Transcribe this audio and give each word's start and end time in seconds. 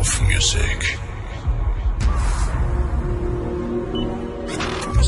of 0.00 0.22
music. 0.26 0.98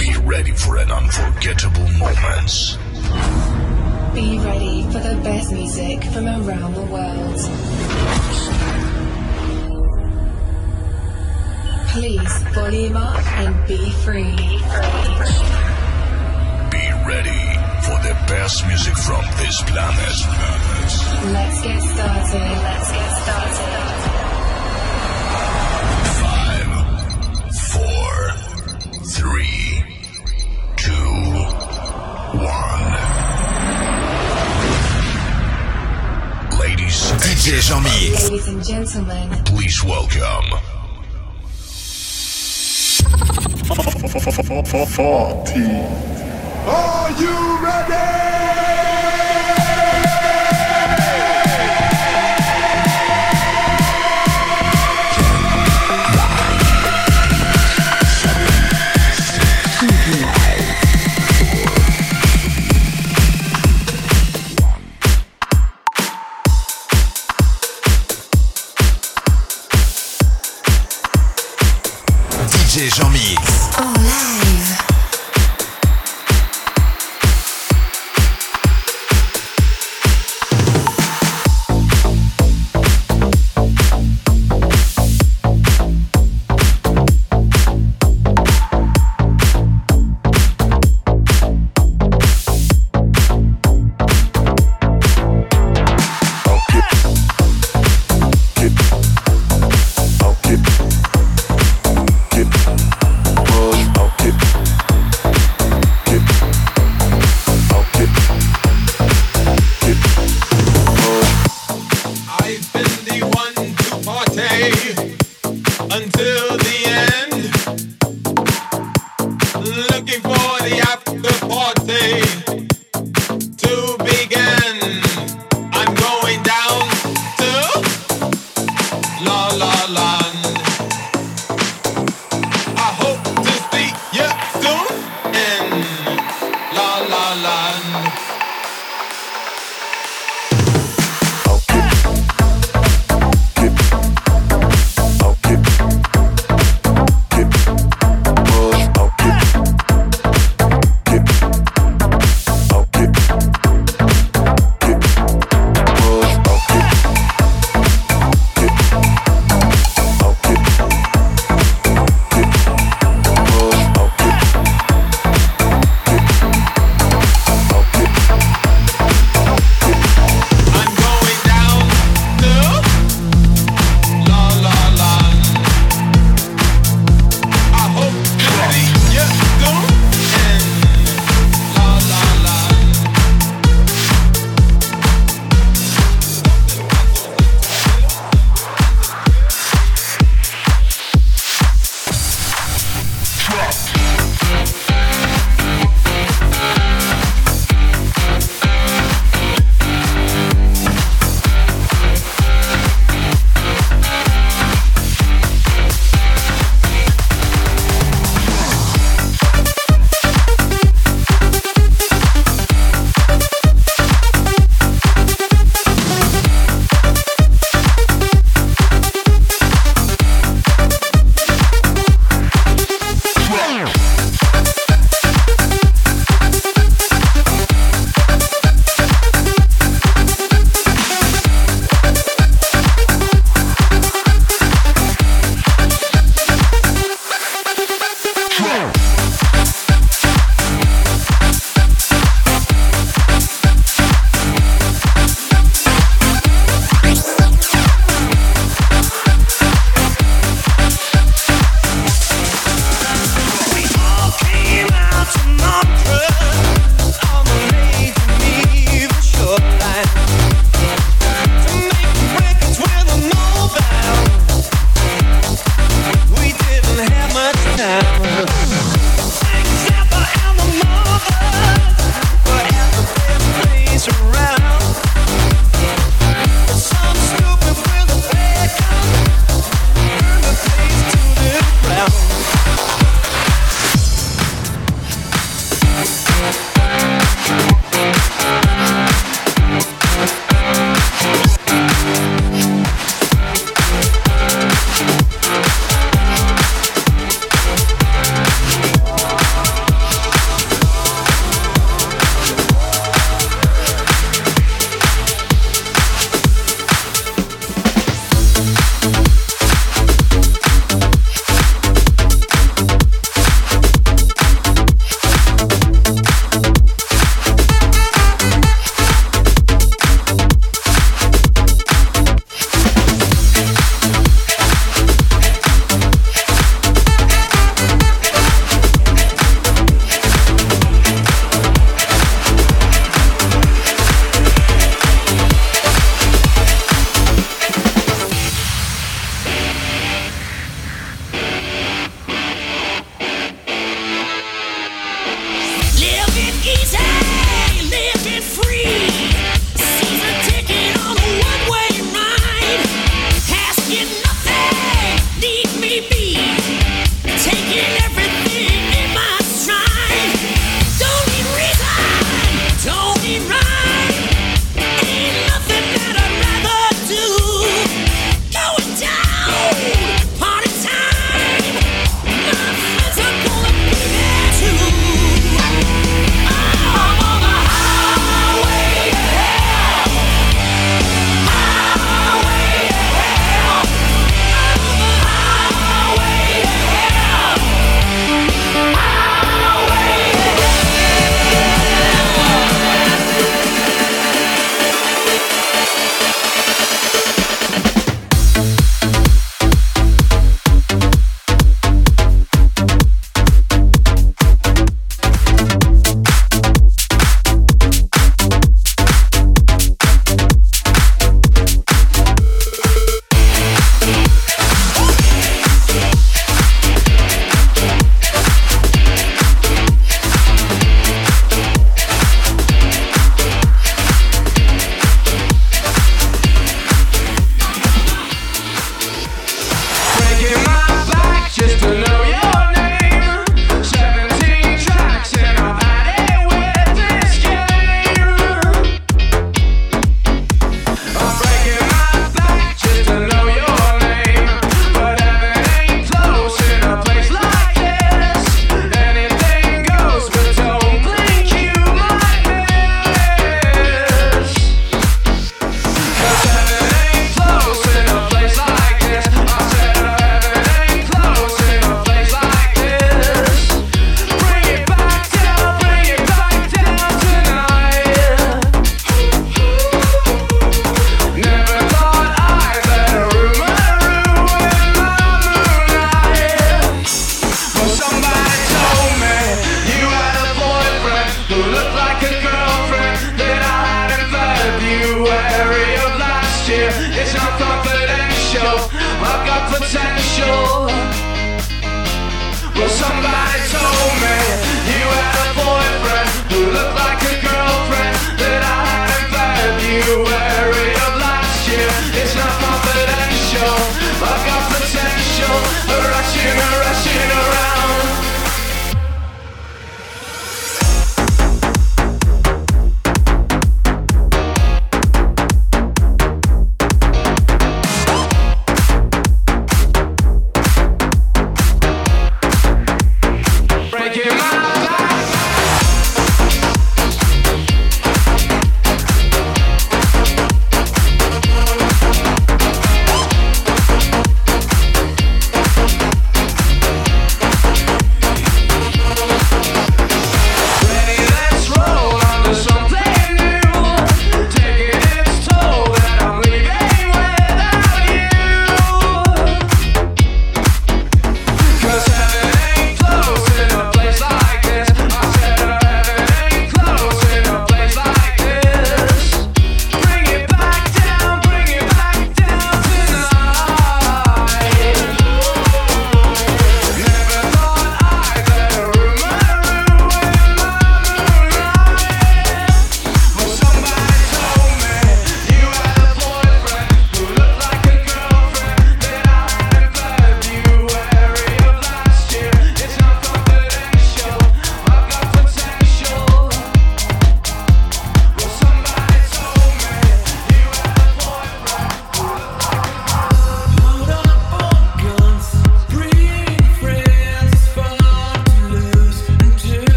Be 0.00 0.10
ready 0.26 0.50
for 0.50 0.78
an 0.78 0.90
unforgettable 0.90 1.88
moment. 2.02 2.76
Be 4.14 4.38
ready 4.40 4.82
for 4.90 4.98
the 4.98 5.20
best 5.22 5.52
music 5.52 6.02
from 6.12 6.26
around 6.26 6.74
the 6.74 6.82
world. 6.94 7.38
Please 11.90 12.34
volume 12.52 12.96
up 12.96 13.24
and 13.42 13.54
be 13.68 13.90
free. 14.02 14.34
Be 16.74 16.86
ready 17.06 17.42
for 17.86 17.96
the 18.02 18.16
best 18.26 18.66
music 18.66 18.96
from 18.96 19.24
this 19.38 19.62
planet. 19.70 20.18
Let's 21.32 21.62
get 21.62 21.80
started. 21.80 22.56
Let's 22.66 22.90
get 22.90 23.10
started. 23.22 24.09
Ladies 37.50 37.70
and 37.72 37.84
DJ 37.84 37.90
Jeanmix. 37.90 38.30
Ladies 38.30 38.46
and 38.46 38.64
gentlemen, 38.64 39.44
please 39.44 39.82
welcome 39.82 40.50
40. 44.86 45.60
Are 46.68 47.10
you 47.20 47.34
ready? 47.64 48.29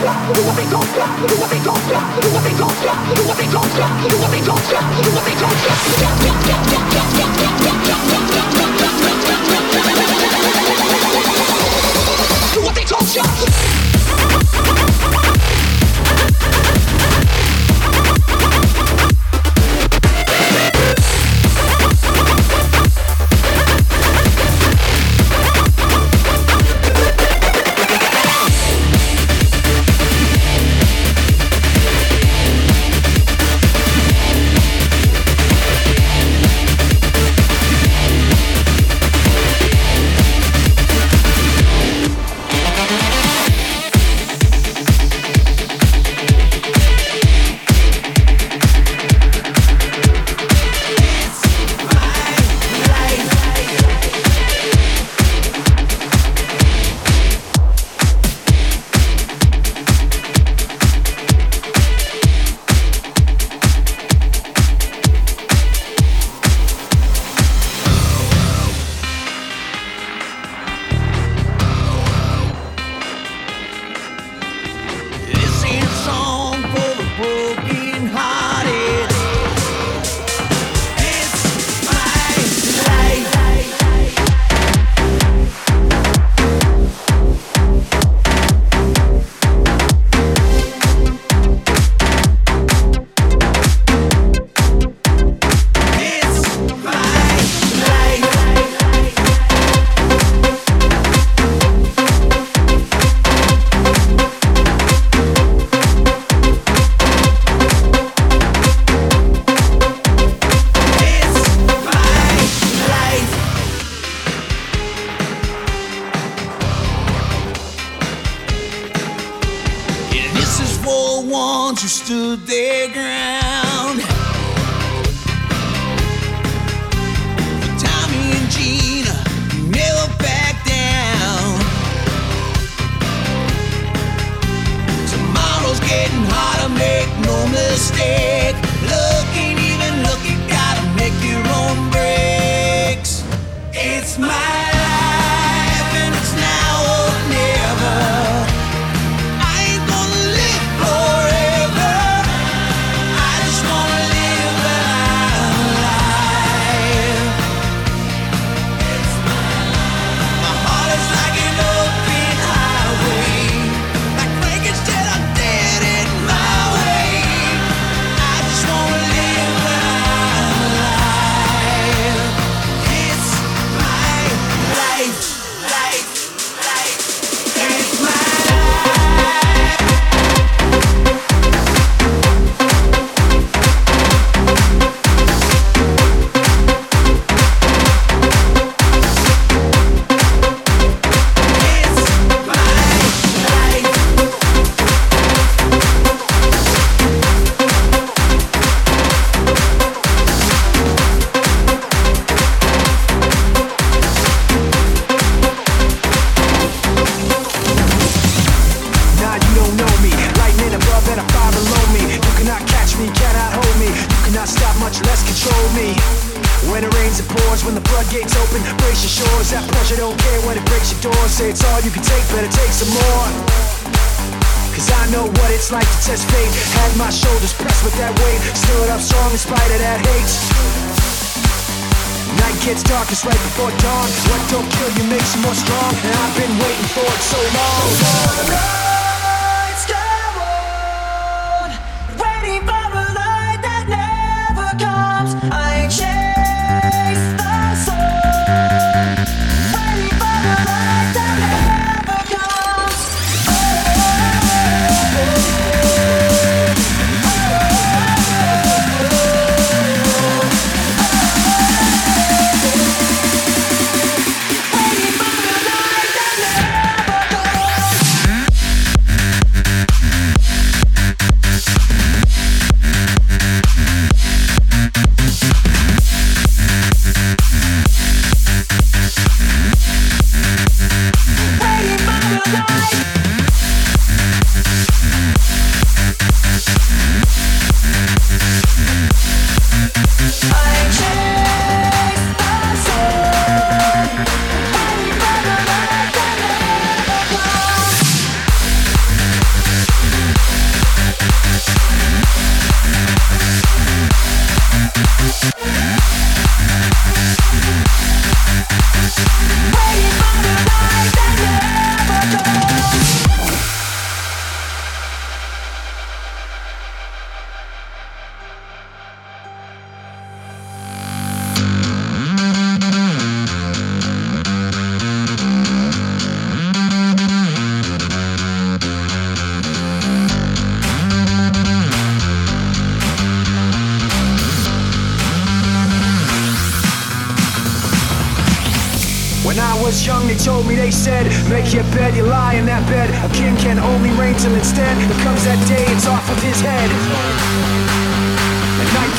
Do 0.00 0.06
what 0.06 0.56
they 0.56 0.64
told 0.64 0.88
ya. 0.96 1.04
Do 1.28 1.36
what 1.36 1.50
they 1.50 1.60
told 1.60 1.76
ya. 1.92 2.00
Do 2.22 2.28
what 2.32 2.42
they 2.42 2.56
told 2.56 2.72
ya. 2.80 2.94
Do 3.14 3.22
what 3.28 3.36
they 3.36 3.46
told 3.52 3.68
ya. 3.76 3.86
Do 4.08 4.16
what 4.16 4.30
they 4.32 4.40
told 4.40 4.64
ya. 4.72 4.80
Do 5.02 5.12
what 5.12 5.24
they 5.26 5.34
told 5.36 5.60
ya. 5.60 5.74
Do 5.76 6.04
what 6.06 6.22
they 6.24 6.40
told 6.40 6.72
ya. 6.72 6.79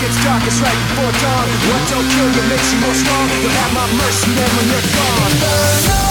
gets 0.01 0.17
dark, 0.23 0.41
it's 0.43 0.59
right 0.59 0.79
before 0.89 1.13
dawn 1.21 1.47
What 1.69 1.81
don't 1.93 2.09
kill 2.09 2.29
you 2.33 2.43
makes 2.49 2.73
you 2.73 2.79
more 2.81 2.93
strong 2.93 3.25
You'll 3.41 3.57
have 3.61 3.73
my 3.73 3.85
mercy 4.01 4.33
then 4.33 4.49
when 4.57 4.67
you're 4.73 4.89
gone 4.97 5.33
Burn 5.39 6.05
up. 6.05 6.10